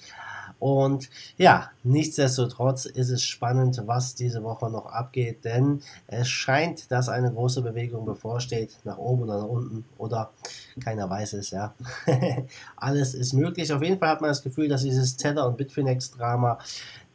Und 0.60 1.10
ja, 1.38 1.70
nichtsdestotrotz 1.84 2.86
ist 2.86 3.10
es 3.10 3.24
spannend, 3.24 3.82
was 3.86 4.16
diese 4.16 4.44
Woche 4.44 4.70
noch 4.70 4.88
abgeht, 4.88 5.46
denn 5.46 5.82
es 6.08 6.28
scheint, 6.28 6.92
dass 6.92 7.10
eine 7.10 7.32
große 7.32 7.62
Bewegung 7.62 8.06
bevorsteht, 8.06 8.78
nach 8.84 8.98
oben 8.98 9.24
oder 9.24 9.40
nach 9.40 9.48
unten 9.48 9.86
oder 9.98 10.32
keiner 10.80 11.10
weiß 11.10 11.34
es, 11.34 11.52
ja. 11.52 11.74
Alles 12.76 13.14
ist 13.14 13.34
möglich. 13.34 13.72
Auf 13.72 13.84
jeden 13.84 14.00
Fall 14.00 14.10
hat 14.10 14.22
man 14.22 14.30
das 14.30 14.44
Gefühl, 14.44 14.68
dass 14.68 14.84
dieses 14.84 15.16
Tether 15.16 15.48
und 15.48 15.58
Bitfinex-Drama 15.58 16.58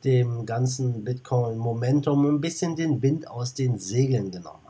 dem 0.04 0.46
ganzen 0.46 1.04
Bitcoin-Momentum 1.04 2.26
ein 2.26 2.40
bisschen 2.40 2.76
den 2.76 3.02
Wind 3.02 3.28
aus 3.28 3.54
den 3.54 3.78
Segeln 3.78 4.30
genommen 4.30 4.62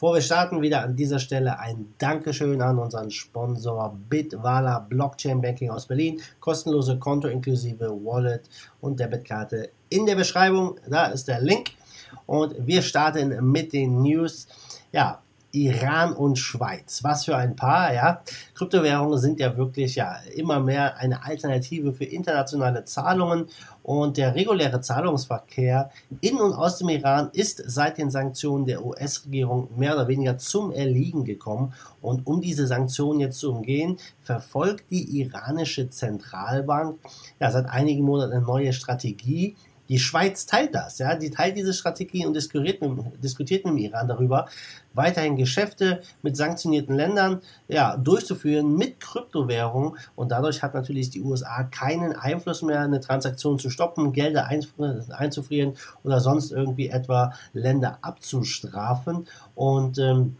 Bevor 0.00 0.14
wir 0.14 0.22
starten, 0.22 0.62
wieder 0.62 0.84
an 0.84 0.94
dieser 0.94 1.18
Stelle 1.18 1.58
ein 1.58 1.92
Dankeschön 1.98 2.62
an 2.62 2.78
unseren 2.78 3.10
Sponsor 3.10 3.98
Bitwala 4.08 4.78
Blockchain 4.78 5.40
Banking 5.40 5.70
aus 5.70 5.86
Berlin. 5.86 6.20
Kostenlose 6.38 7.00
Konto 7.00 7.26
inklusive 7.26 7.90
Wallet 8.04 8.48
und 8.80 9.00
Debitkarte 9.00 9.70
in 9.88 10.06
der 10.06 10.14
Beschreibung. 10.14 10.78
Da 10.88 11.06
ist 11.06 11.26
der 11.26 11.40
Link. 11.40 11.70
Und 12.26 12.54
wir 12.64 12.82
starten 12.82 13.50
mit 13.50 13.72
den 13.72 14.00
News. 14.00 14.46
Ja, 14.92 15.20
Iran 15.52 16.12
und 16.12 16.38
Schweiz. 16.38 17.02
Was 17.02 17.24
für 17.24 17.36
ein 17.36 17.56
Paar, 17.56 17.94
ja. 17.94 18.22
Kryptowährungen 18.54 19.18
sind 19.18 19.40
ja 19.40 19.56
wirklich 19.56 19.94
ja 19.94 20.16
immer 20.34 20.60
mehr 20.60 20.98
eine 20.98 21.24
Alternative 21.24 21.92
für 21.92 22.04
internationale 22.04 22.84
Zahlungen 22.84 23.46
und 23.82 24.18
der 24.18 24.34
reguläre 24.34 24.80
Zahlungsverkehr 24.82 25.90
in 26.20 26.36
und 26.36 26.52
aus 26.52 26.76
dem 26.76 26.90
Iran 26.90 27.30
ist 27.32 27.62
seit 27.66 27.96
den 27.96 28.10
Sanktionen 28.10 28.66
der 28.66 28.84
US-Regierung 28.84 29.68
mehr 29.76 29.94
oder 29.94 30.08
weniger 30.08 30.36
zum 30.36 30.72
Erliegen 30.72 31.24
gekommen 31.24 31.72
und 32.02 32.26
um 32.26 32.42
diese 32.42 32.66
Sanktionen 32.66 33.20
jetzt 33.20 33.38
zu 33.38 33.50
umgehen, 33.50 33.96
verfolgt 34.22 34.90
die 34.90 35.20
iranische 35.20 35.88
Zentralbank 35.88 36.98
ja 37.40 37.50
seit 37.50 37.66
einigen 37.66 38.04
Monaten 38.04 38.32
eine 38.32 38.42
neue 38.42 38.74
Strategie, 38.74 39.56
die 39.88 39.98
Schweiz 39.98 40.46
teilt 40.46 40.74
das, 40.74 40.98
ja, 40.98 41.14
die 41.14 41.30
teilt 41.30 41.56
diese 41.56 41.72
Strategie 41.72 42.26
und 42.26 42.34
diskutiert 42.34 42.82
mit, 42.82 43.22
diskutiert 43.22 43.64
mit 43.64 43.74
dem 43.74 43.78
Iran 43.78 44.08
darüber, 44.08 44.48
weiterhin 44.94 45.36
Geschäfte 45.36 46.02
mit 46.22 46.36
sanktionierten 46.36 46.94
Ländern 46.94 47.40
ja, 47.68 47.96
durchzuführen 47.96 48.76
mit 48.76 49.00
Kryptowährungen 49.00 49.96
und 50.16 50.30
dadurch 50.30 50.62
hat 50.62 50.74
natürlich 50.74 51.10
die 51.10 51.22
USA 51.22 51.62
keinen 51.64 52.12
Einfluss 52.12 52.62
mehr, 52.62 52.80
eine 52.80 53.00
Transaktion 53.00 53.58
zu 53.58 53.70
stoppen, 53.70 54.12
Gelder 54.12 54.46
einzufrieren 54.46 55.74
oder 56.04 56.20
sonst 56.20 56.52
irgendwie 56.52 56.88
etwa 56.88 57.32
Länder 57.52 57.98
abzustrafen. 58.02 59.26
Und 59.54 59.98
ähm, 59.98 60.36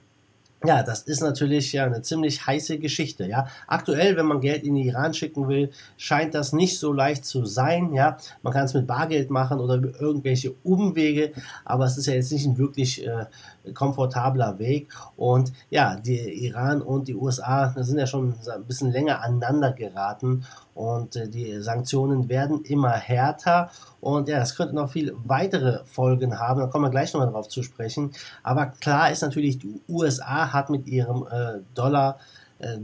ja, 0.64 0.82
das 0.82 1.02
ist 1.02 1.20
natürlich 1.20 1.72
ja 1.72 1.84
eine 1.84 2.02
ziemlich 2.02 2.44
heiße 2.46 2.78
Geschichte, 2.78 3.26
ja. 3.26 3.46
Aktuell, 3.68 4.16
wenn 4.16 4.26
man 4.26 4.40
Geld 4.40 4.64
in 4.64 4.74
den 4.74 4.84
Iran 4.84 5.14
schicken 5.14 5.46
will, 5.48 5.70
scheint 5.96 6.34
das 6.34 6.52
nicht 6.52 6.78
so 6.80 6.92
leicht 6.92 7.24
zu 7.24 7.44
sein, 7.44 7.92
ja. 7.92 8.16
Man 8.42 8.52
kann 8.52 8.64
es 8.64 8.74
mit 8.74 8.86
Bargeld 8.86 9.30
machen 9.30 9.60
oder 9.60 9.74
irgendwelche 10.00 10.54
Umwege, 10.64 11.32
aber 11.64 11.84
es 11.84 11.96
ist 11.96 12.06
ja 12.06 12.14
jetzt 12.14 12.32
nicht 12.32 12.44
ein 12.44 12.58
wirklich 12.58 13.06
äh, 13.06 13.26
komfortabler 13.72 14.58
Weg. 14.58 14.88
Und 15.16 15.52
ja, 15.70 15.96
die 15.96 16.18
Iran 16.46 16.82
und 16.82 17.06
die 17.06 17.14
USA 17.14 17.72
sind 17.76 17.98
ja 17.98 18.06
schon 18.06 18.34
ein 18.52 18.64
bisschen 18.64 18.90
länger 18.90 19.22
aneinander 19.22 19.72
geraten 19.72 20.44
und 20.78 21.16
äh, 21.16 21.28
die 21.28 21.60
Sanktionen 21.60 22.28
werden 22.28 22.62
immer 22.62 22.92
härter 22.92 23.70
und 24.00 24.28
ja, 24.28 24.38
das 24.38 24.54
könnte 24.54 24.76
noch 24.76 24.92
viel 24.92 25.12
weitere 25.24 25.84
Folgen 25.84 26.38
haben. 26.38 26.60
Da 26.60 26.68
kommen 26.68 26.84
wir 26.84 26.90
gleich 26.90 27.12
nochmal 27.12 27.32
drauf 27.32 27.48
zu 27.48 27.64
sprechen. 27.64 28.12
Aber 28.44 28.66
klar 28.66 29.10
ist 29.10 29.22
natürlich, 29.22 29.58
die 29.58 29.80
USA 29.88 30.52
hat 30.52 30.70
mit 30.70 30.86
ihrem 30.86 31.26
äh, 31.28 31.58
Dollar 31.74 32.18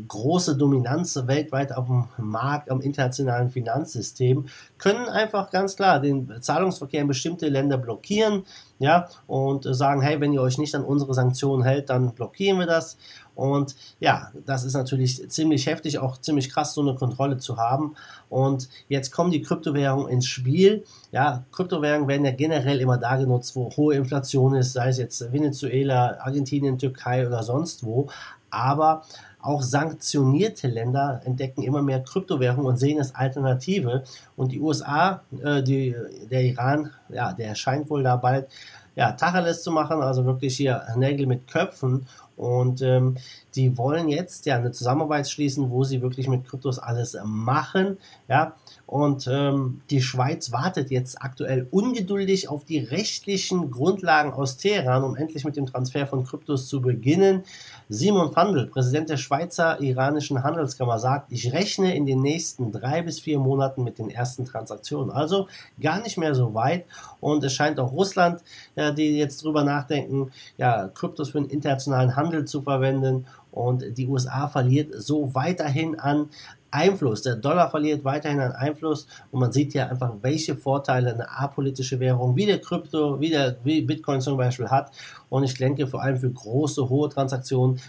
große 0.09 0.57
Dominanz 0.57 1.21
weltweit 1.27 1.73
auf 1.73 1.87
dem 1.87 2.07
Markt, 2.19 2.71
am 2.71 2.81
internationalen 2.81 3.51
Finanzsystem, 3.51 4.47
können 4.79 5.09
einfach 5.09 5.51
ganz 5.51 5.77
klar 5.77 6.01
den 6.01 6.31
Zahlungsverkehr 6.41 7.01
in 7.01 7.09
bestimmte 7.09 7.49
Länder 7.49 7.79
blockieren, 7.79 8.45
ja, 8.79 9.09
und 9.27 9.65
sagen, 9.65 10.01
hey, 10.03 10.21
wenn 10.21 10.33
ihr 10.33 10.43
euch 10.43 10.59
nicht 10.59 10.75
an 10.75 10.85
unsere 10.85 11.15
Sanktionen 11.15 11.63
hält, 11.63 11.91
dann 11.91 12.13
blockieren 12.13 12.59
wir 12.59 12.67
das. 12.67 12.97
Und 13.35 13.75
ja, 13.99 14.31
das 14.47 14.65
ist 14.65 14.75
natürlich 14.75 15.29
ziemlich 15.31 15.67
heftig, 15.67 15.99
auch 15.99 16.19
ziemlich 16.19 16.51
krass, 16.51 16.75
so 16.75 16.81
eine 16.81 16.95
Kontrolle 16.95 17.39
zu 17.39 17.57
haben. 17.57 17.95
Und 18.29 18.69
jetzt 18.89 19.11
kommen 19.11 19.31
die 19.31 19.43
Kryptowährungen 19.43 20.09
ins 20.09 20.27
Spiel. 20.27 20.85
Ja, 21.13 21.45
Kryptowährungen 21.53 22.09
werden 22.09 22.25
ja 22.25 22.33
generell 22.33 22.81
immer 22.81 22.99
da 22.99 23.17
genutzt, 23.17 23.57
wo 23.57 23.71
hohe 23.77 23.95
Inflation 23.95 24.55
ist, 24.55 24.73
sei 24.73 24.89
es 24.89 24.99
jetzt 24.99 25.33
Venezuela, 25.33 26.19
Argentinien, 26.21 26.79
Türkei 26.79 27.27
oder 27.27 27.43
sonst 27.43 27.85
wo. 27.85 28.09
Aber 28.51 29.03
auch 29.45 29.63
sanktionierte 29.63 30.69
Länder 30.69 31.21
entdecken 31.25 31.63
immer 31.63 31.83
mehr 31.83 32.01
Kryptowährungen 32.01 32.67
und 32.67 32.79
sehen 32.79 32.99
es 32.99 33.15
Alternative. 33.15 34.05
Und 34.37 34.53
die 34.53 34.61
USA, 34.61 35.21
äh, 35.43 35.63
die, 35.63 35.95
der 36.31 36.43
Iran, 36.43 36.91
ja, 37.11 37.33
der 37.33 37.55
scheint 37.55 37.91
wohl 37.91 38.03
da 38.03 38.17
bald 38.17 38.49
ja, 38.97 39.13
Tacheles 39.13 39.63
zu 39.63 39.71
machen, 39.71 40.01
also 40.03 40.25
wirklich 40.25 40.57
hier 40.57 40.83
Nägel 40.97 41.27
mit 41.27 41.49
Köpfen. 41.49 42.07
Und 42.37 42.83
ähm, 42.83 43.17
die 43.55 43.79
wollen 43.79 44.09
jetzt 44.09 44.47
ja 44.47 44.57
eine 44.57 44.73
Zusammenarbeit 44.73 45.29
schließen, 45.29 45.71
wo 45.71 45.85
sie 45.85 46.03
wirklich 46.03 46.29
mit 46.29 46.45
Kryptos 46.45 46.79
alles 46.79 47.17
machen. 47.25 47.99
Ja, 48.29 48.55
und 48.87 49.29
ähm, 49.31 49.81
die 49.91 50.03
Schweiz 50.03 50.53
wartet 50.53 50.91
jetzt 50.91 51.23
aktuell 51.23 51.67
ungeduldig 51.71 52.49
auf 52.49 52.65
die 52.65 52.81
rechtlichen 52.81 53.71
Grundlagen 53.71 54.33
aus 54.33 54.57
Teheran, 54.57 55.05
um 55.05 55.17
endlich 55.17 55.45
mit 55.45 55.57
dem 55.57 55.67
Transfer 55.67 56.07
von 56.07 56.25
Kryptos 56.25 56.69
zu 56.69 56.81
beginnen. 56.81 57.45
Simon 57.89 58.35
Vandel, 58.35 58.67
Präsident 58.67 59.09
der 59.09 59.17
Schweizer 59.17 59.81
Iranischen 59.81 60.43
Handelskammer, 60.43 60.99
sagt, 60.99 61.33
ich 61.33 61.53
rechne 61.53 61.95
in 61.95 62.07
den 62.07 62.21
nächsten 62.21 62.73
drei 62.73 63.03
bis 63.03 63.21
vier 63.21 63.39
Monaten 63.39 63.85
mit 63.85 63.99
den 63.99 64.11
ersten 64.11 64.45
Transaktionen. 64.45 65.11
Also 65.11 65.49
gar 65.81 66.01
nicht 66.01 66.19
mehr 66.19 66.35
so 66.35 66.55
weit. 66.55 66.85
Und 67.21 67.43
es 67.45 67.55
scheint 67.55 67.81
auch 67.81 67.93
Russland, 67.93 68.43
ja, 68.77 68.91
die 68.91 69.17
jetzt 69.17 69.45
drüber 69.45 69.65
nachdenken, 69.65 70.31
ja, 70.59 70.89
Kryptos 70.89 71.31
für 71.31 71.41
den 71.41 71.51
internationalen 71.51 72.17
Handel 72.17 72.24
zu 72.47 72.63
verwenden. 72.63 73.27
Und 73.51 73.97
die 73.97 74.09
USA 74.09 74.49
verliert 74.49 74.95
so 74.95 75.35
weiterhin 75.35 75.99
an 75.99 76.29
Einfluss. 76.75 77.23
Der 77.23 77.37
Dollar 77.37 77.71
verliert 77.71 78.05
weiterhin 78.05 78.41
an 78.41 78.53
Einfluss 78.53 79.07
und 79.31 79.41
man 79.41 79.53
sieht 79.53 79.75
ja 79.75 79.87
einfach, 79.87 80.13
welche 80.23 80.57
Vorteile 80.57 81.15
eine 81.15 81.31
apolitische 81.31 82.01
Währung 82.01 82.35
wie 82.35 82.47
der 82.47 82.61
Krypto, 82.61 83.21
wie 83.21 83.31
der 83.31 83.57
wie 83.63 83.81
Bitcoin 83.81 84.21
zum 84.21 84.37
Beispiel 84.37 84.69
hat. 84.69 84.91
Und 85.35 85.43
ich 85.43 85.55
denke, 85.55 85.89
vor 85.89 86.01
allem 86.01 86.17
für 86.17 86.31
große, 86.31 86.89
hohe 86.89 87.09
Transaktionen 87.09 87.81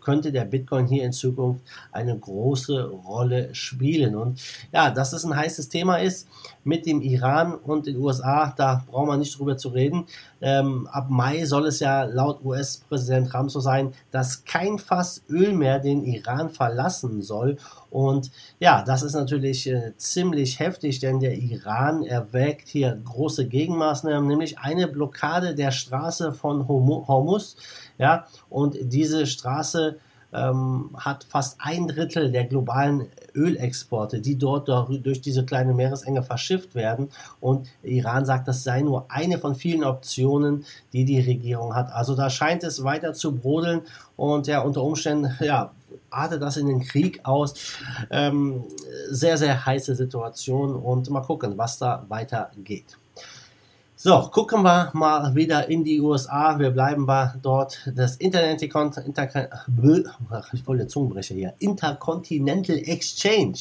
könnte 0.00 0.32
der 0.32 0.46
Bitcoin 0.46 0.86
hier 0.86 1.04
in 1.04 1.12
Zukunft 1.12 1.62
eine 1.92 2.18
große 2.18 2.82
Rolle 2.82 3.54
spielen. 3.54 4.16
Und 4.16 4.40
ja, 4.72 4.90
dass 4.90 5.12
es 5.12 5.22
ein 5.22 5.36
heißes 5.36 5.68
Thema 5.68 5.98
ist 5.98 6.26
mit 6.64 6.86
dem 6.86 7.02
Iran 7.02 7.56
und 7.56 7.84
den 7.84 7.98
USA, 7.98 8.54
da 8.56 8.82
braucht 8.90 9.08
man 9.08 9.18
nicht 9.18 9.38
drüber 9.38 9.58
zu 9.58 9.68
reden. 9.68 10.06
Ähm, 10.40 10.88
ab 10.90 11.10
Mai 11.10 11.44
soll 11.44 11.66
es 11.66 11.78
ja 11.80 12.04
laut 12.04 12.42
US-Präsident 12.42 13.28
Trump 13.28 13.50
so 13.50 13.60
sein, 13.60 13.92
dass 14.10 14.46
kein 14.46 14.78
Fass 14.78 15.22
Öl 15.28 15.52
mehr 15.52 15.80
den 15.80 16.04
Iran 16.04 16.48
verlassen 16.48 17.20
soll. 17.20 17.58
Und 17.90 18.30
ja, 18.60 18.82
das 18.82 19.02
ist 19.02 19.12
natürlich 19.12 19.66
äh, 19.68 19.92
ziemlich 19.98 20.58
heftig, 20.58 21.00
denn 21.00 21.20
der 21.20 21.36
Iran 21.36 22.02
erwägt 22.02 22.68
hier 22.68 22.98
große 23.04 23.46
Gegenmaßnahmen, 23.46 24.26
nämlich 24.26 24.58
eine 24.58 24.88
Blockade 24.88 25.54
der 25.54 25.70
Straße 25.70 26.32
von 26.32 26.66
Hormuz. 26.66 26.93
Ja, 27.98 28.26
und 28.48 28.76
diese 28.80 29.26
Straße 29.26 29.98
ähm, 30.34 30.90
hat 30.96 31.24
fast 31.24 31.56
ein 31.60 31.86
Drittel 31.86 32.30
der 32.30 32.44
globalen 32.44 33.06
Ölexporte, 33.34 34.20
die 34.20 34.36
dort 34.36 34.68
durch 34.68 35.20
diese 35.20 35.44
kleine 35.44 35.72
Meeresenge 35.72 36.22
verschifft 36.22 36.74
werden. 36.74 37.10
Und 37.40 37.68
Iran 37.82 38.24
sagt, 38.24 38.48
das 38.48 38.64
sei 38.64 38.82
nur 38.82 39.06
eine 39.08 39.38
von 39.38 39.54
vielen 39.54 39.84
Optionen, 39.84 40.64
die 40.92 41.04
die 41.04 41.20
Regierung 41.20 41.74
hat. 41.74 41.92
Also 41.92 42.14
da 42.16 42.30
scheint 42.30 42.64
es 42.64 42.82
weiter 42.84 43.14
zu 43.14 43.34
brodeln 43.36 43.82
und 44.16 44.46
ja, 44.46 44.60
unter 44.60 44.82
Umständen, 44.82 45.30
ja, 45.40 45.72
artet 46.10 46.42
das 46.42 46.56
in 46.56 46.66
den 46.66 46.80
Krieg 46.80 47.20
aus. 47.24 47.54
Ähm, 48.10 48.64
sehr, 49.08 49.36
sehr 49.38 49.64
heiße 49.64 49.94
Situation 49.94 50.74
und 50.74 51.08
mal 51.10 51.22
gucken, 51.22 51.56
was 51.56 51.78
da 51.78 52.04
weitergeht. 52.08 52.96
So, 53.96 54.28
gucken 54.32 54.62
wir 54.62 54.90
mal 54.92 55.36
wieder 55.36 55.68
in 55.68 55.84
die 55.84 56.00
USA. 56.00 56.58
Wir 56.58 56.70
bleiben 56.70 57.06
wir 57.06 57.36
dort. 57.40 57.92
Das 57.94 58.16
Internet, 58.16 58.60
Inter, 58.60 59.28
ich 60.52 60.66
wollte 60.66 60.88
Zungenbrecher 60.88 61.36
hier. 61.36 61.54
Intercontinental 61.60 62.76
Exchange. 62.76 63.54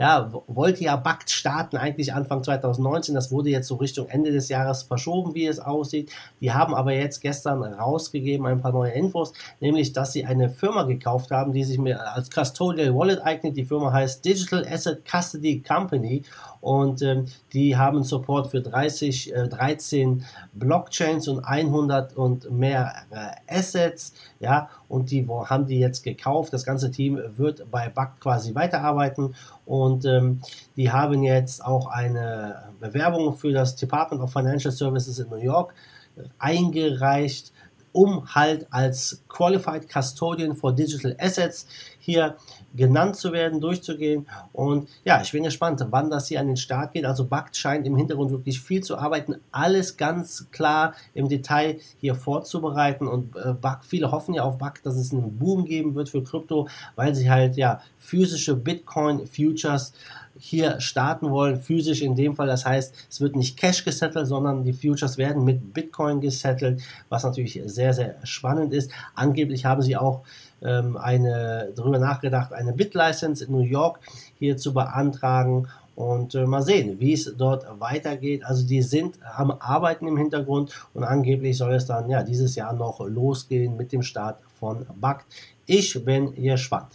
Ja, 0.00 0.32
wollte 0.46 0.82
ja 0.82 0.96
BACT 0.96 1.30
starten 1.30 1.76
eigentlich 1.76 2.14
Anfang 2.14 2.42
2019. 2.42 3.14
Das 3.14 3.30
wurde 3.30 3.50
jetzt 3.50 3.68
so 3.68 3.74
Richtung 3.74 4.08
Ende 4.08 4.32
des 4.32 4.48
Jahres 4.48 4.82
verschoben, 4.82 5.34
wie 5.34 5.44
es 5.46 5.60
aussieht. 5.60 6.10
Die 6.40 6.52
haben 6.52 6.74
aber 6.74 6.94
jetzt 6.94 7.20
gestern 7.20 7.62
rausgegeben 7.62 8.46
ein 8.46 8.62
paar 8.62 8.72
neue 8.72 8.92
Infos, 8.92 9.34
nämlich, 9.60 9.92
dass 9.92 10.14
sie 10.14 10.24
eine 10.24 10.48
Firma 10.48 10.84
gekauft 10.84 11.30
haben, 11.30 11.52
die 11.52 11.64
sich 11.64 11.76
mir 11.76 12.00
als 12.14 12.30
Custodial 12.30 12.96
Wallet 12.96 13.20
eignet. 13.20 13.58
Die 13.58 13.66
Firma 13.66 13.92
heißt 13.92 14.24
Digital 14.24 14.66
Asset 14.66 15.02
Custody 15.06 15.60
Company 15.60 16.22
und 16.62 17.02
ähm, 17.02 17.26
die 17.52 17.76
haben 17.76 18.02
Support 18.02 18.50
für 18.50 18.62
30, 18.62 19.34
äh, 19.34 19.48
13 19.48 20.24
Blockchains 20.54 21.28
und 21.28 21.44
100 21.44 22.16
und 22.16 22.50
mehr 22.50 22.94
äh, 23.10 23.58
Assets, 23.58 24.14
ja, 24.40 24.70
und 24.88 25.10
die 25.10 25.28
haben 25.28 25.66
die 25.66 25.78
jetzt 25.78 26.02
gekauft. 26.02 26.52
Das 26.52 26.64
ganze 26.64 26.90
Team 26.90 27.20
wird 27.36 27.70
bei 27.70 27.90
BAC 27.90 28.20
quasi 28.20 28.54
weiterarbeiten 28.54 29.34
und 29.66 30.06
ähm, 30.06 30.40
die 30.76 30.90
haben 30.90 31.22
jetzt 31.22 31.64
auch 31.64 31.86
eine 31.86 32.70
Bewerbung 32.80 33.34
für 33.34 33.52
das 33.52 33.76
Department 33.76 34.22
of 34.22 34.32
Financial 34.32 34.72
Services 34.72 35.18
in 35.18 35.28
New 35.28 35.36
York 35.36 35.74
äh, 36.16 36.22
eingereicht 36.38 37.52
um 37.92 38.34
halt 38.34 38.66
als 38.70 39.22
Qualified 39.28 39.88
Custodian 39.88 40.54
for 40.54 40.72
Digital 40.74 41.16
Assets 41.18 41.66
hier 41.98 42.36
genannt 42.74 43.16
zu 43.16 43.32
werden, 43.32 43.60
durchzugehen. 43.60 44.26
Und 44.52 44.88
ja, 45.04 45.20
ich 45.20 45.32
bin 45.32 45.42
gespannt, 45.42 45.84
wann 45.90 46.10
das 46.10 46.28
hier 46.28 46.40
an 46.40 46.46
den 46.46 46.56
Start 46.56 46.92
geht. 46.92 47.04
Also 47.04 47.26
BACT 47.26 47.56
scheint 47.56 47.86
im 47.86 47.96
Hintergrund 47.96 48.30
wirklich 48.30 48.60
viel 48.60 48.82
zu 48.82 48.96
arbeiten, 48.96 49.36
alles 49.52 49.96
ganz 49.96 50.46
klar 50.50 50.94
im 51.14 51.28
Detail 51.28 51.78
hier 51.98 52.14
vorzubereiten. 52.14 53.06
Und 53.06 53.36
äh, 53.36 53.52
BACT, 53.52 53.84
viele 53.84 54.12
hoffen 54.12 54.34
ja 54.34 54.44
auf 54.44 54.58
BACT, 54.58 54.86
dass 54.86 54.96
es 54.96 55.12
einen 55.12 55.38
Boom 55.38 55.64
geben 55.64 55.94
wird 55.94 56.08
für 56.08 56.22
Krypto, 56.22 56.68
weil 56.96 57.14
sie 57.14 57.30
halt 57.30 57.56
ja 57.56 57.80
physische 57.98 58.56
Bitcoin-Futures 58.56 59.92
hier 60.40 60.80
starten 60.80 61.30
wollen, 61.30 61.60
physisch 61.60 62.00
in 62.00 62.16
dem 62.16 62.34
Fall. 62.34 62.46
Das 62.46 62.64
heißt, 62.64 62.94
es 63.10 63.20
wird 63.20 63.36
nicht 63.36 63.58
Cash 63.58 63.84
gesettelt, 63.84 64.26
sondern 64.26 64.64
die 64.64 64.72
Futures 64.72 65.18
werden 65.18 65.44
mit 65.44 65.74
Bitcoin 65.74 66.20
gesettelt, 66.20 66.82
was 67.10 67.24
natürlich 67.24 67.60
sehr, 67.66 67.92
sehr 67.92 68.14
spannend 68.24 68.72
ist. 68.72 68.90
Angeblich 69.14 69.66
haben 69.66 69.82
sie 69.82 69.96
auch 69.96 70.22
ähm, 70.62 70.96
eine, 70.96 71.68
darüber 71.76 71.98
nachgedacht, 71.98 72.52
eine 72.52 72.72
Bit-License 72.72 73.44
in 73.44 73.52
New 73.52 73.60
York 73.60 74.00
hier 74.38 74.56
zu 74.56 74.72
beantragen 74.72 75.68
und 75.94 76.34
äh, 76.34 76.46
mal 76.46 76.62
sehen, 76.62 76.98
wie 77.00 77.12
es 77.12 77.32
dort 77.36 77.66
weitergeht. 77.78 78.44
Also 78.44 78.66
die 78.66 78.80
sind 78.80 79.18
am 79.36 79.50
Arbeiten 79.50 80.06
im 80.08 80.16
Hintergrund 80.16 80.72
und 80.94 81.04
angeblich 81.04 81.58
soll 81.58 81.74
es 81.74 81.84
dann 81.84 82.08
ja 82.08 82.22
dieses 82.22 82.54
Jahr 82.54 82.72
noch 82.72 83.00
losgehen 83.00 83.76
mit 83.76 83.92
dem 83.92 84.02
Start 84.02 84.38
von 84.58 84.86
BACT. 84.98 85.26
Ich 85.66 86.02
bin 86.04 86.34
gespannt. 86.34 86.92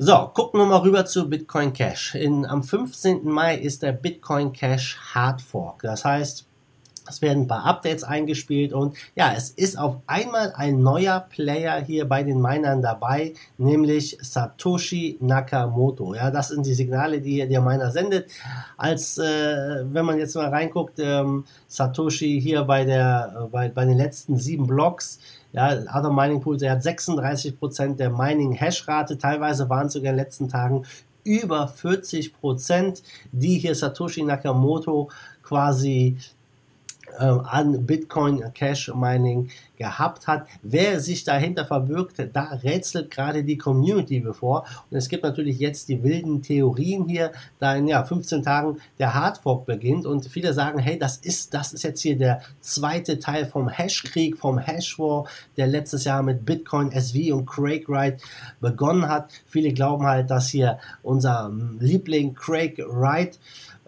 So, 0.00 0.30
gucken 0.32 0.60
wir 0.60 0.66
mal 0.66 0.82
rüber 0.82 1.06
zu 1.06 1.28
Bitcoin 1.28 1.72
Cash. 1.72 2.14
In, 2.14 2.46
am 2.46 2.62
15. 2.62 3.24
Mai 3.24 3.56
ist 3.56 3.82
der 3.82 3.90
Bitcoin 3.90 4.52
Cash 4.52 4.96
Hard 5.12 5.42
Fork. 5.42 5.82
Das 5.82 6.04
heißt, 6.04 6.47
es 7.08 7.22
werden 7.22 7.44
ein 7.44 7.48
paar 7.48 7.64
Updates 7.64 8.04
eingespielt 8.04 8.72
und 8.72 8.96
ja, 9.14 9.32
es 9.36 9.50
ist 9.50 9.78
auf 9.78 9.96
einmal 10.06 10.52
ein 10.56 10.82
neuer 10.82 11.26
Player 11.30 11.80
hier 11.80 12.06
bei 12.08 12.22
den 12.22 12.40
Minern 12.40 12.82
dabei, 12.82 13.34
nämlich 13.56 14.18
Satoshi 14.20 15.18
Nakamoto. 15.20 16.14
Ja, 16.14 16.30
das 16.30 16.48
sind 16.48 16.66
die 16.66 16.74
Signale, 16.74 17.20
die 17.20 17.46
der 17.46 17.60
Miner 17.60 17.90
sendet. 17.90 18.30
Als 18.76 19.18
äh, 19.18 19.84
wenn 19.92 20.04
man 20.04 20.18
jetzt 20.18 20.34
mal 20.34 20.48
reinguckt, 20.48 20.98
ähm, 20.98 21.44
Satoshi 21.66 22.40
hier 22.40 22.64
bei 22.64 22.84
der 22.84 23.34
äh, 23.44 23.48
bei, 23.48 23.68
bei 23.68 23.84
den 23.84 23.96
letzten 23.96 24.36
sieben 24.36 24.66
Blocks 24.66 25.18
ja, 25.52 25.78
Other 25.94 26.12
Mining 26.12 26.40
Pools, 26.40 26.62
er 26.62 26.72
hat 26.72 26.82
36 26.82 27.58
Prozent 27.58 28.00
der 28.00 28.10
Mining-Hash-Rate. 28.10 29.16
Teilweise 29.16 29.68
waren 29.68 29.86
es 29.86 29.94
sogar 29.94 30.10
in 30.10 30.16
den 30.16 30.24
letzten 30.24 30.48
Tagen 30.48 30.84
über 31.24 31.66
40%, 31.68 32.32
Prozent, 32.32 33.02
die 33.32 33.58
hier 33.58 33.74
Satoshi 33.74 34.22
Nakamoto 34.22 35.10
quasi 35.42 36.16
Um, 37.18 37.40
äh, 37.40 37.48
an 37.50 37.86
Bitcoin 37.86 38.44
uh, 38.44 38.50
Cash 38.50 38.92
Mining 38.94 39.50
gehabt 39.78 40.26
hat. 40.26 40.46
Wer 40.62 41.00
sich 41.00 41.24
dahinter 41.24 41.64
verbirgt, 41.64 42.16
da 42.32 42.44
rätselt 42.62 43.10
gerade 43.10 43.44
die 43.44 43.56
Community 43.56 44.20
bevor. 44.20 44.66
Und 44.90 44.96
es 44.96 45.08
gibt 45.08 45.22
natürlich 45.22 45.58
jetzt 45.58 45.88
die 45.88 46.02
wilden 46.02 46.42
Theorien 46.42 47.08
hier, 47.08 47.32
da 47.58 47.74
in 47.74 47.88
ja, 47.88 48.04
15 48.04 48.42
Tagen 48.42 48.78
der 48.98 49.14
Hardfork 49.14 49.64
beginnt 49.64 50.04
und 50.04 50.26
viele 50.26 50.52
sagen, 50.52 50.78
hey, 50.78 50.98
das 50.98 51.16
ist, 51.16 51.54
das 51.54 51.72
ist 51.72 51.84
jetzt 51.84 52.02
hier 52.02 52.18
der 52.18 52.42
zweite 52.60 53.18
Teil 53.18 53.46
vom 53.46 53.68
Hashkrieg, 53.68 54.36
vom 54.36 54.58
Hashwar, 54.58 55.26
der 55.56 55.66
letztes 55.66 56.04
Jahr 56.04 56.22
mit 56.22 56.44
Bitcoin 56.44 56.92
SV 56.92 57.34
und 57.34 57.46
Craig 57.46 57.88
Wright 57.88 58.20
begonnen 58.60 59.08
hat. 59.08 59.30
Viele 59.46 59.72
glauben 59.72 60.04
halt, 60.04 60.30
dass 60.30 60.48
hier 60.48 60.78
unser 61.02 61.50
Liebling 61.78 62.34
Craig 62.34 62.78
Wright 62.78 63.38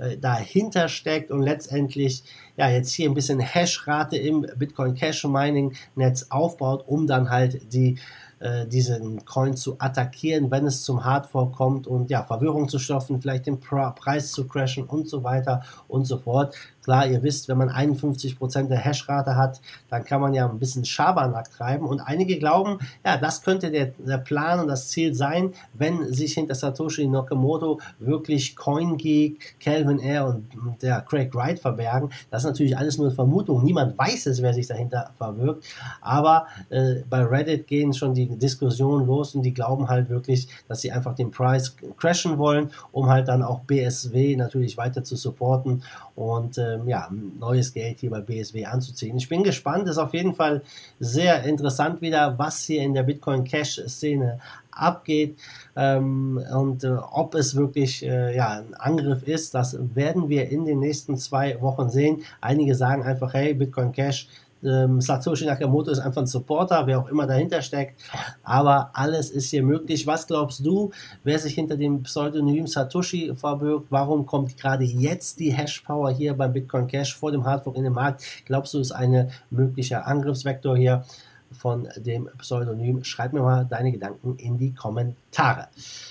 äh, 0.00 0.16
dahinter 0.16 0.88
steckt 0.88 1.30
und 1.30 1.42
letztendlich 1.42 2.24
ja 2.56 2.70
jetzt 2.70 2.92
hier 2.92 3.08
ein 3.10 3.14
bisschen 3.14 3.40
Hashrate 3.40 4.16
im 4.16 4.46
Bitcoin 4.56 4.94
Cash 4.94 5.24
Mining 5.24 5.74
Netz 5.94 6.26
aufbaut, 6.30 6.84
um 6.86 7.06
dann 7.06 7.30
halt 7.30 7.72
die 7.72 7.98
äh, 8.40 8.66
diesen 8.66 9.24
Coin 9.26 9.54
zu 9.54 9.76
attackieren, 9.78 10.50
wenn 10.50 10.66
es 10.66 10.82
zum 10.82 11.04
Hardfork 11.04 11.54
kommt 11.54 11.86
und 11.86 12.10
ja, 12.10 12.22
Verwirrung 12.22 12.68
zu 12.68 12.78
stoffen, 12.78 13.20
vielleicht 13.20 13.46
den 13.46 13.60
Preis 13.60 14.32
zu 14.32 14.46
crashen 14.46 14.84
und 14.84 15.08
so 15.08 15.22
weiter 15.22 15.62
und 15.88 16.06
so 16.06 16.18
fort. 16.18 16.54
Klar, 16.90 17.06
ihr 17.06 17.22
wisst, 17.22 17.48
wenn 17.48 17.56
man 17.56 17.70
51% 17.70 18.66
der 18.66 18.78
Hashrate 18.78 19.36
hat, 19.36 19.60
dann 19.90 20.02
kann 20.02 20.20
man 20.20 20.34
ja 20.34 20.48
ein 20.48 20.58
bisschen 20.58 20.84
Schabernack 20.84 21.48
treiben. 21.52 21.86
Und 21.86 22.00
einige 22.00 22.36
glauben, 22.36 22.80
ja, 23.04 23.16
das 23.16 23.42
könnte 23.42 23.70
der, 23.70 23.92
der 23.98 24.18
Plan 24.18 24.58
und 24.58 24.66
das 24.66 24.88
Ziel 24.88 25.14
sein, 25.14 25.52
wenn 25.72 26.12
sich 26.12 26.34
hinter 26.34 26.56
Satoshi 26.56 27.06
Nakamoto 27.06 27.78
wirklich 28.00 28.56
CoinGeek, 28.56 29.60
Calvin 29.60 30.00
Air 30.00 30.26
und 30.26 30.82
der 30.82 31.02
Craig 31.02 31.32
Wright 31.32 31.60
verbergen. 31.60 32.10
Das 32.32 32.42
ist 32.42 32.48
natürlich 32.48 32.76
alles 32.76 32.98
nur 32.98 33.12
Vermutung. 33.12 33.62
Niemand 33.62 33.96
weiß 33.96 34.26
es, 34.26 34.42
wer 34.42 34.52
sich 34.52 34.66
dahinter 34.66 35.12
verbirgt. 35.16 35.64
Aber 36.00 36.48
äh, 36.70 37.04
bei 37.08 37.22
Reddit 37.22 37.68
gehen 37.68 37.92
schon 37.92 38.14
die 38.14 38.26
Diskussionen 38.26 39.06
los 39.06 39.36
und 39.36 39.42
die 39.42 39.54
glauben 39.54 39.88
halt 39.88 40.10
wirklich, 40.10 40.48
dass 40.66 40.80
sie 40.80 40.90
einfach 40.90 41.14
den 41.14 41.30
Preis 41.30 41.76
crashen 41.98 42.36
wollen, 42.36 42.70
um 42.90 43.08
halt 43.08 43.28
dann 43.28 43.44
auch 43.44 43.60
BSW 43.60 44.34
natürlich 44.34 44.76
weiter 44.76 45.04
zu 45.04 45.14
supporten 45.14 45.84
und 46.16 46.58
ähm, 46.58 46.79
ja, 46.86 47.08
neues 47.38 47.72
Geld 47.72 48.00
hier 48.00 48.10
bei 48.10 48.20
BSW 48.20 48.64
anzuziehen. 48.66 49.16
Ich 49.16 49.28
bin 49.28 49.42
gespannt, 49.42 49.88
ist 49.88 49.98
auf 49.98 50.14
jeden 50.14 50.34
Fall 50.34 50.62
sehr 50.98 51.44
interessant 51.44 52.00
wieder, 52.00 52.38
was 52.38 52.62
hier 52.64 52.82
in 52.82 52.94
der 52.94 53.02
Bitcoin 53.02 53.44
Cash 53.44 53.80
Szene 53.86 54.40
abgeht 54.70 55.38
ähm, 55.76 56.40
und 56.54 56.84
äh, 56.84 56.96
ob 57.12 57.34
es 57.34 57.56
wirklich 57.56 58.04
äh, 58.04 58.34
ja, 58.36 58.60
ein 58.60 58.74
Angriff 58.74 59.22
ist, 59.24 59.54
das 59.54 59.76
werden 59.94 60.28
wir 60.28 60.48
in 60.48 60.64
den 60.64 60.78
nächsten 60.78 61.16
zwei 61.16 61.60
Wochen 61.60 61.90
sehen. 61.90 62.22
Einige 62.40 62.74
sagen 62.74 63.02
einfach, 63.02 63.34
hey, 63.34 63.54
Bitcoin 63.54 63.92
Cash 63.92 64.28
ähm, 64.64 65.00
Satoshi 65.00 65.46
Nakamoto 65.46 65.90
ist 65.90 65.98
einfach 65.98 66.22
ein 66.22 66.26
Supporter, 66.26 66.86
wer 66.86 66.98
auch 66.98 67.08
immer 67.08 67.26
dahinter 67.26 67.62
steckt. 67.62 68.00
Aber 68.42 68.90
alles 68.92 69.30
ist 69.30 69.50
hier 69.50 69.62
möglich. 69.62 70.06
Was 70.06 70.26
glaubst 70.26 70.64
du, 70.64 70.90
wer 71.24 71.38
sich 71.38 71.54
hinter 71.54 71.76
dem 71.76 72.02
Pseudonym 72.02 72.66
Satoshi 72.66 73.32
verbirgt? 73.34 73.86
Warum 73.90 74.26
kommt 74.26 74.56
gerade 74.56 74.84
jetzt 74.84 75.40
die 75.40 75.52
Hashpower 75.52 76.10
hier 76.10 76.34
beim 76.34 76.52
Bitcoin 76.52 76.86
Cash 76.86 77.16
vor 77.16 77.32
dem 77.32 77.44
Hardfork 77.44 77.76
in 77.76 77.84
den 77.84 77.92
Markt? 77.92 78.22
Glaubst 78.44 78.74
du, 78.74 78.80
ist 78.80 78.92
ein 78.92 79.30
möglicher 79.50 80.06
Angriffsvektor 80.06 80.76
hier? 80.76 81.04
von 81.52 81.88
dem 81.96 82.28
Pseudonym. 82.38 83.04
Schreib 83.04 83.32
mir 83.32 83.42
mal 83.42 83.64
deine 83.64 83.92
Gedanken 83.92 84.36
in 84.36 84.58
die 84.58 84.72
Kommentare. 84.72 85.68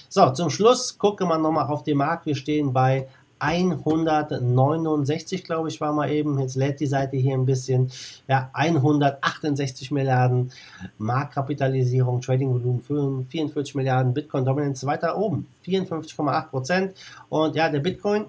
So, 0.09 0.29
zum 0.31 0.49
Schluss 0.49 0.97
gucken 0.97 1.27
wir 1.27 1.37
nochmal 1.37 1.67
auf 1.67 1.83
den 1.83 1.97
Markt. 1.97 2.25
Wir 2.25 2.35
stehen 2.35 2.73
bei 2.73 3.07
169, 3.39 5.43
glaube 5.43 5.69
ich, 5.69 5.81
war 5.81 5.93
mal 5.93 6.11
eben. 6.11 6.39
Jetzt 6.39 6.55
lädt 6.55 6.79
die 6.79 6.87
Seite 6.87 7.17
hier 7.17 7.33
ein 7.33 7.45
bisschen. 7.45 7.91
Ja, 8.27 8.49
168 8.53 9.91
Milliarden 9.91 10.51
Marktkapitalisierung, 10.97 12.21
Trading-Volumen 12.21 13.27
44 13.29 13.75
Milliarden, 13.75 14.13
Bitcoin 14.13 14.45
Dominance 14.45 14.85
weiter 14.85 15.17
oben, 15.17 15.47
54,8 15.65 16.49
Prozent. 16.49 16.93
Und 17.29 17.55
ja, 17.55 17.69
der 17.69 17.79
Bitcoin 17.79 18.25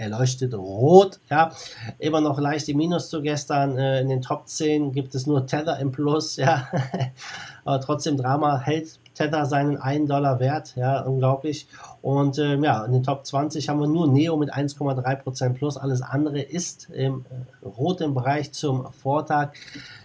er 0.00 0.08
leuchtet 0.08 0.54
rot, 0.54 1.20
ja, 1.28 1.52
immer 1.98 2.22
noch 2.22 2.40
leicht 2.40 2.70
im 2.70 2.78
Minus 2.78 3.10
zu 3.10 3.20
gestern, 3.20 3.76
äh, 3.76 4.00
in 4.00 4.08
den 4.08 4.22
Top 4.22 4.48
10 4.48 4.92
gibt 4.92 5.14
es 5.14 5.26
nur 5.26 5.46
Tether 5.46 5.78
im 5.78 5.92
Plus, 5.92 6.36
ja, 6.36 6.68
aber 7.66 7.82
trotzdem 7.82 8.16
Drama 8.16 8.60
hält 8.60 8.98
Tether 9.20 9.44
seinen 9.44 9.76
1 9.76 10.08
Dollar 10.08 10.40
wert, 10.40 10.74
ja, 10.76 11.02
unglaublich. 11.02 11.66
Und 12.00 12.38
äh, 12.38 12.56
ja, 12.56 12.86
in 12.86 12.92
den 12.92 13.02
Top 13.02 13.26
20 13.26 13.68
haben 13.68 13.78
wir 13.78 13.86
nur 13.86 14.08
Neo 14.08 14.38
mit 14.38 14.54
1,3% 14.54 15.50
plus. 15.50 15.76
Alles 15.76 16.00
andere 16.00 16.40
ist 16.40 16.88
im 16.88 17.26
äh, 17.28 17.66
roten 17.66 18.14
Bereich 18.14 18.52
zum 18.52 18.90
Vortag. 18.92 19.50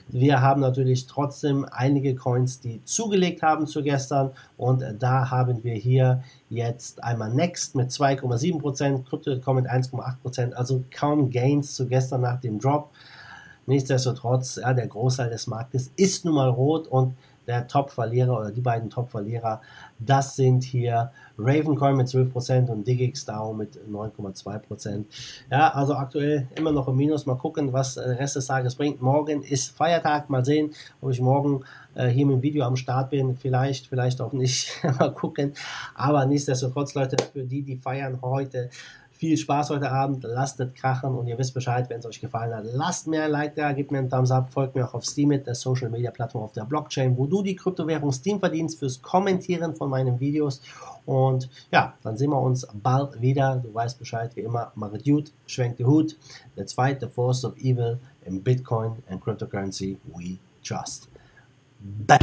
Wir 0.10 0.42
haben 0.42 0.60
natürlich 0.60 1.08
trotzdem 1.08 1.66
einige 1.72 2.14
Coins, 2.14 2.60
die 2.60 2.84
zugelegt 2.84 3.42
haben 3.42 3.68
zu 3.68 3.84
gestern. 3.84 4.32
Und 4.58 4.84
da 5.00 5.32
haben 5.32 5.64
wir 5.64 5.76
hier 5.76 6.22
jetzt 6.50 7.02
einmal 7.02 7.34
Next 7.34 7.76
mit 7.76 7.92
2,7%, 7.92 9.06
Crypto.com 9.08 9.56
mit 9.56 9.68
1,8%. 9.68 10.54
Also 10.54 10.84
kaum 10.94 11.30
Gains 11.30 11.76
zu 11.76 11.88
gestern 11.88 12.20
nach 12.20 12.42
dem 12.42 12.60
Drop. 12.60 12.90
Nichtsdestotrotz, 13.66 14.58
ja, 14.58 14.74
der 14.74 14.88
Großteil 14.88 15.30
des 15.30 15.48
Marktes 15.48 15.92
ist 15.96 16.26
nun 16.26 16.36
mal 16.36 16.50
rot 16.50 16.88
und 16.88 17.16
der 17.48 17.68
Top-Verlierer 17.68 18.40
oder 18.40 18.52
die 18.52 18.62
beiden 18.62 18.90
Top-Verlierer, 18.90 19.62
das 20.00 20.36
sind 20.36 20.64
hier 20.64 21.12
Ravencoin 21.38 21.96
mit 21.96 22.08
12% 22.08 22.70
und 22.70 22.88
DigX 22.88 23.26
DAO 23.26 23.54
mit 23.54 23.78
9,2%. 23.90 25.06
Ja, 25.52 25.70
also 25.74 25.96
aktuell 25.96 26.48
immer 26.56 26.72
noch 26.72 26.88
im 26.88 26.96
Minus. 26.96 27.26
Mal 27.26 27.36
gucken, 27.36 27.74
was 27.74 27.96
der 27.96 28.20
Rest 28.20 28.36
des 28.36 28.48
Tages 28.48 28.76
bringt. 28.76 29.02
Morgen 29.02 29.44
ist 29.44 29.72
Feiertag. 29.72 30.30
Mal 30.30 30.46
sehen, 30.46 30.72
ob 31.02 31.12
ich 31.12 31.22
morgen 31.22 31.64
äh, 31.96 32.08
hier 32.08 32.26
mit 32.26 32.38
dem 32.38 32.44
Video 32.44 32.66
am 32.66 32.76
Start 32.76 33.10
bin. 33.10 33.36
Vielleicht, 33.36 33.88
vielleicht 33.88 34.22
auch 34.22 34.34
nicht. 34.34 34.72
Mal 35.00 35.14
gucken. 35.14 35.54
Aber 35.94 36.26
nichtsdestotrotz, 36.26 36.94
Leute, 36.94 37.18
für 37.34 37.44
die, 37.44 37.64
die 37.64 37.78
feiern 37.78 38.20
heute, 38.22 38.70
viel 39.18 39.38
Spaß 39.38 39.70
heute 39.70 39.92
Abend, 39.92 40.24
lasst 40.24 40.60
es 40.60 40.74
krachen 40.74 41.16
und 41.16 41.28
ihr 41.28 41.38
wisst 41.38 41.54
Bescheid, 41.54 41.90
wenn 41.90 42.00
es 42.00 42.06
euch 42.06 42.20
gefallen 42.20 42.54
hat. 42.54 42.66
Lasst 42.66 43.08
mir 43.08 43.24
ein 43.24 43.32
Like 43.32 43.56
da, 43.56 43.72
gebt 43.72 43.92
mir 43.92 44.00
einen 44.00 44.10
Thumbs 44.10 44.32
up, 44.32 44.52
folgt 44.52 44.76
mir 44.76 44.86
auch 44.86 44.94
auf 44.94 45.06
Steemit, 45.06 45.48
der 45.48 45.56
Social 45.56 45.90
Media 45.90 46.12
Plattform 46.12 46.44
auf 46.44 46.52
der 46.52 46.66
Blockchain, 46.66 47.18
wo 47.18 47.26
du 47.26 47.42
die 47.42 47.56
Kryptowährung 47.56 48.12
Steam 48.12 48.40
verdienst 48.40 48.80
fürs 48.80 49.02
Kommentieren 49.02 49.76
von 49.76 49.90
meinen 49.90 50.20
Videos. 50.20 50.62
Und 51.06 51.50
ja, 51.72 51.94
dann 52.04 52.18
sehen 52.18 52.32
wir 52.32 52.42
uns 52.42 52.68
bald 52.74 53.22
wieder. 53.22 53.62
Du 53.64 53.74
weißt 53.74 53.98
Bescheid, 54.00 54.36
wie 54.36 54.42
immer, 54.42 54.72
mache 54.76 54.98
gut, 55.00 55.32
schwenkt 55.48 55.80
die 55.80 55.86
Hut. 55.86 56.18
The 56.56 56.66
zweite 56.66 57.10
Force 57.10 57.46
of 57.46 57.56
Evil 57.58 58.00
in 58.26 58.44
Bitcoin 58.44 58.98
and 59.10 59.24
Cryptocurrency 59.24 59.98
we 60.14 60.38
trust. 60.64 61.08
Bam. 61.80 62.20